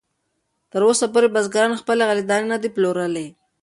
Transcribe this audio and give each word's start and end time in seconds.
تراوسه 0.71 1.05
پورې 1.13 1.27
بزګرانو 1.35 1.79
خپلې 1.81 2.01
غلې 2.09 2.23
دانې 2.29 2.47
نه 2.53 2.57
دي 2.61 2.69
پلورلې. 2.75 3.27